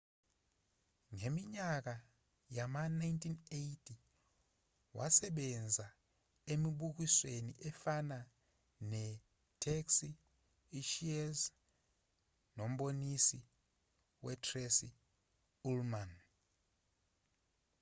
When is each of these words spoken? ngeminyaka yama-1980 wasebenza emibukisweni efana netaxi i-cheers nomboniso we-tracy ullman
ngeminyaka 1.13 1.93
yama-1980 2.57 3.89
wasebenza 4.97 5.87
emibukisweni 6.53 7.51
efana 7.69 8.17
netaxi 8.91 10.09
i-cheers 10.79 11.41
nomboniso 12.57 13.39
we-tracy 14.23 14.89
ullman 15.69 16.11